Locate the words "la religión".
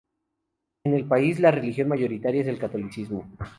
1.39-1.87